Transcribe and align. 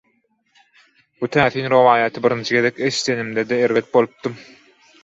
Bu 1.19 1.29
täsin 1.35 1.69
rowaýaty 1.75 2.25
birinji 2.27 2.59
gezek 2.59 2.83
eşdenimde-de 2.89 3.65
erbet 3.69 3.95
bolupdym 3.97 4.43